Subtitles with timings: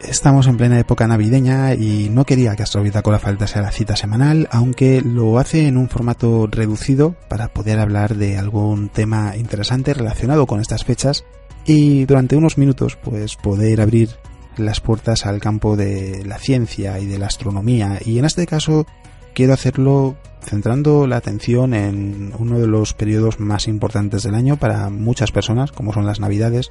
[0.00, 4.46] Estamos en plena época navideña y no quería que Astrobitácora faltase a la cita semanal,
[4.52, 10.46] aunque lo hace en un formato reducido para poder hablar de algún tema interesante relacionado
[10.46, 11.24] con estas fechas
[11.64, 14.10] y durante unos minutos pues poder abrir
[14.58, 17.98] las puertas al campo de la ciencia y de la astronomía.
[18.04, 18.86] Y en este caso
[19.34, 24.90] quiero hacerlo centrando la atención en uno de los periodos más importantes del año para
[24.90, 26.70] muchas personas como son las navidades,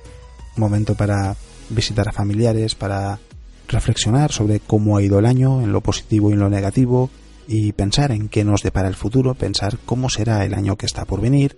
[0.55, 1.36] momento para
[1.70, 3.20] visitar a familiares, para
[3.68, 7.10] reflexionar sobre cómo ha ido el año, en lo positivo y en lo negativo,
[7.48, 11.05] y pensar en qué nos depara el futuro, pensar cómo será el año que está
[11.05, 11.58] por venir.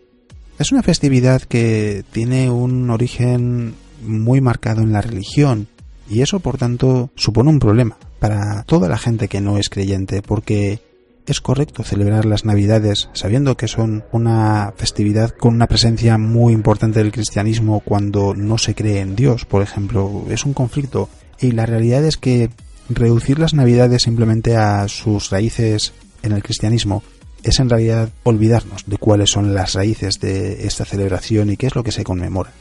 [0.59, 5.67] Es una festividad que tiene un origen muy marcado en la religión,
[6.09, 10.21] y eso por tanto supone un problema para toda la gente que no es creyente,
[10.21, 10.79] porque
[11.27, 16.99] es correcto celebrar las Navidades sabiendo que son una festividad con una presencia muy importante
[16.99, 20.25] del cristianismo cuando no se cree en Dios, por ejemplo.
[20.29, 22.49] Es un conflicto y la realidad es que
[22.89, 27.03] reducir las Navidades simplemente a sus raíces en el cristianismo
[27.43, 31.75] es en realidad olvidarnos de cuáles son las raíces de esta celebración y qué es
[31.75, 32.51] lo que se conmemora.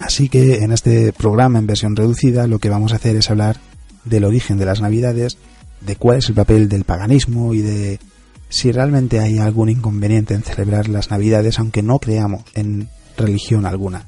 [0.00, 3.58] Así que en este programa en versión reducida lo que vamos a hacer es hablar
[4.04, 5.38] del origen de las Navidades,
[5.80, 7.98] de cuál es el papel del paganismo y de
[8.48, 14.06] si realmente hay algún inconveniente en celebrar las Navidades aunque no creamos en religión alguna.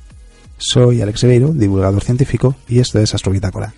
[0.58, 3.72] Soy Alex Ribeiro, divulgador científico, y esto es Astrobitácora.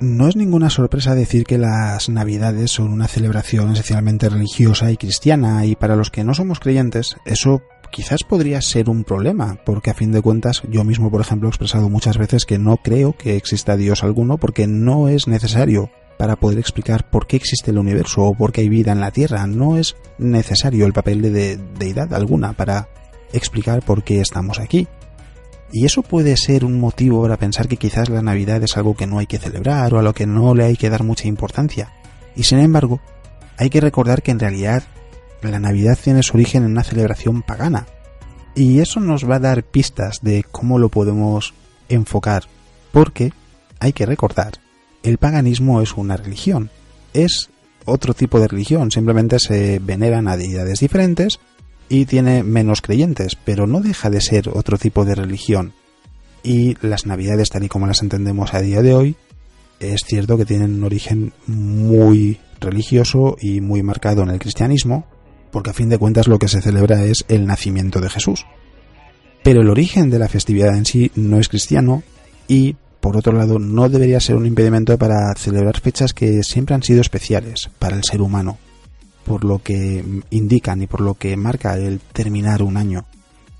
[0.00, 5.66] No es ninguna sorpresa decir que las Navidades son una celebración esencialmente religiosa y cristiana,
[5.66, 7.60] y para los que no somos creyentes, eso
[7.92, 11.50] quizás podría ser un problema, porque a fin de cuentas yo mismo, por ejemplo, he
[11.50, 16.36] expresado muchas veces que no creo que exista Dios alguno, porque no es necesario para
[16.36, 19.46] poder explicar por qué existe el universo o por qué hay vida en la Tierra.
[19.46, 22.88] No es necesario el papel de deidad alguna para
[23.34, 24.88] explicar por qué estamos aquí.
[25.72, 29.06] Y eso puede ser un motivo para pensar que quizás la Navidad es algo que
[29.06, 31.92] no hay que celebrar o a lo que no le hay que dar mucha importancia.
[32.34, 33.00] Y sin embargo,
[33.56, 34.82] hay que recordar que en realidad
[35.42, 37.86] la Navidad tiene su origen en una celebración pagana.
[38.54, 41.54] Y eso nos va a dar pistas de cómo lo podemos
[41.88, 42.44] enfocar.
[42.92, 43.32] Porque,
[43.78, 44.54] hay que recordar,
[45.02, 46.70] el paganismo es una religión.
[47.14, 47.50] Es
[47.84, 51.40] otro tipo de religión, simplemente se veneran a deidades diferentes
[51.90, 55.74] y tiene menos creyentes, pero no deja de ser otro tipo de religión.
[56.42, 59.16] Y las navidades, tal y como las entendemos a día de hoy,
[59.80, 65.04] es cierto que tienen un origen muy religioso y muy marcado en el cristianismo,
[65.50, 68.46] porque a fin de cuentas lo que se celebra es el nacimiento de Jesús.
[69.42, 72.04] Pero el origen de la festividad en sí no es cristiano
[72.46, 76.84] y, por otro lado, no debería ser un impedimento para celebrar fechas que siempre han
[76.84, 78.58] sido especiales para el ser humano
[79.24, 83.04] por lo que indican y por lo que marca el terminar un año.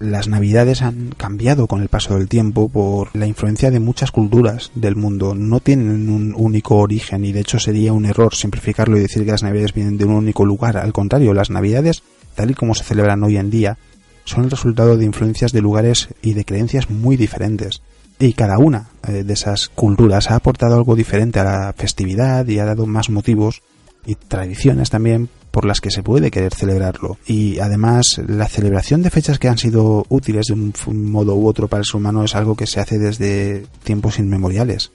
[0.01, 4.71] Las navidades han cambiado con el paso del tiempo por la influencia de muchas culturas
[4.75, 5.35] del mundo.
[5.35, 9.33] No tienen un único origen y de hecho sería un error simplificarlo y decir que
[9.33, 10.79] las navidades vienen de un único lugar.
[10.79, 12.03] Al contrario, las navidades,
[12.35, 13.77] tal y como se celebran hoy en día,
[14.25, 17.83] son el resultado de influencias de lugares y de creencias muy diferentes.
[18.19, 22.59] Y cada una eh, de esas culturas ha aportado algo diferente a la festividad y
[22.59, 23.61] ha dado más motivos
[24.07, 27.19] y tradiciones también por las que se puede querer celebrarlo.
[27.27, 31.69] Y además la celebración de fechas que han sido útiles de un modo u otro
[31.69, 34.93] para el ser humano es algo que se hace desde tiempos inmemoriales.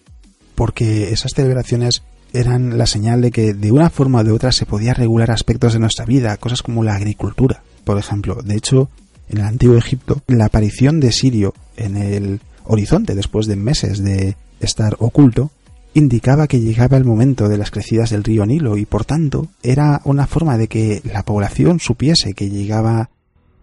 [0.56, 4.66] Porque esas celebraciones eran la señal de que de una forma o de otra se
[4.66, 8.42] podía regular aspectos de nuestra vida, cosas como la agricultura, por ejemplo.
[8.44, 8.90] De hecho,
[9.30, 14.36] en el antiguo Egipto, la aparición de Sirio en el horizonte después de meses de
[14.60, 15.52] estar oculto
[15.96, 20.02] indicaba que llegaba el momento de las crecidas del río Nilo y por tanto era
[20.04, 23.10] una forma de que la población supiese que llegaba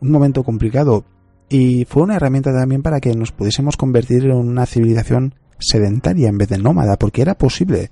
[0.01, 1.05] un momento complicado
[1.51, 6.39] y fue una herramienta también para que nos pudiésemos convertir en una civilización sedentaria en
[6.39, 7.91] vez de nómada porque era posible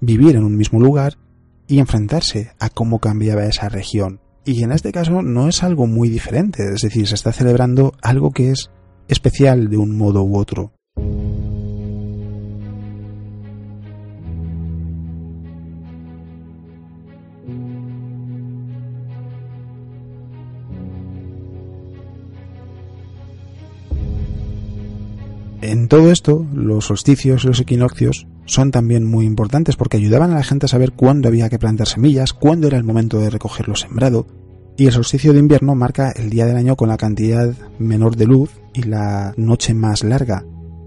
[0.00, 1.18] vivir en un mismo lugar
[1.68, 4.20] y enfrentarse a cómo cambiaba esa región.
[4.46, 8.30] Y en este caso no es algo muy diferente, es decir, se está celebrando algo
[8.30, 8.70] que es
[9.06, 10.72] especial de un modo u otro.
[25.62, 30.34] En todo esto, los solsticios y los equinoccios son también muy importantes porque ayudaban a
[30.34, 33.68] la gente a saber cuándo había que plantar semillas, cuándo era el momento de recoger
[33.68, 34.26] lo sembrado,
[34.76, 38.26] y el solsticio de invierno marca el día del año con la cantidad menor de
[38.26, 40.44] luz y la noche más larga.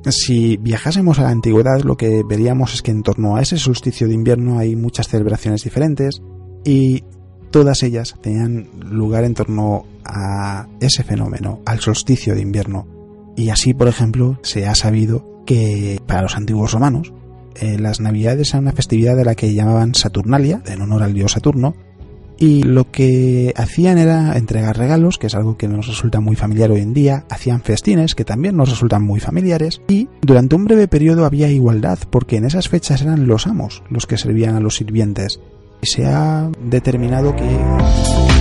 [0.10, 4.10] Si viajásemos a la antigüedad, lo que veríamos es que en torno a ese solsticio
[4.10, 6.22] de invierno hay muchas celebraciones diferentes
[6.66, 7.06] y
[7.50, 12.88] todas ellas tenían lugar en torno a ese fenómeno, al solsticio de invierno.
[13.36, 17.14] Y así, por ejemplo, se ha sabido que para los antiguos romanos,
[17.56, 21.34] eh, las navidades eran una festividad de la que llamaban Saturnalia, en honor al dios
[21.34, 21.76] Saturno,
[22.38, 26.72] y lo que hacían era entregar regalos, que es algo que nos resulta muy familiar
[26.72, 30.88] hoy en día, hacían festines, que también nos resultan muy familiares, y durante un breve
[30.88, 34.76] periodo había igualdad, porque en esas fechas eran los amos los que servían a los
[34.76, 35.40] sirvientes.
[35.82, 37.46] Y se ha determinado que